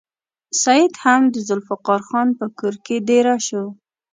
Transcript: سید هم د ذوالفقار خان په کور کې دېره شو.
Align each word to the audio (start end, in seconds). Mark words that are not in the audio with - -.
سید 0.63 0.93
هم 1.03 1.21
د 1.33 1.35
ذوالفقار 1.47 2.01
خان 2.07 2.27
په 2.39 2.45
کور 2.59 2.75
کې 2.85 2.95
دېره 3.09 3.35
شو. 3.47 3.65